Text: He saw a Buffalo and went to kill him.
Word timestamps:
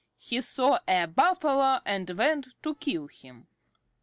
He 0.17 0.41
saw 0.41 0.79
a 0.87 1.05
Buffalo 1.05 1.79
and 1.85 2.09
went 2.09 2.55
to 2.63 2.73
kill 2.73 3.05
him. 3.05 3.45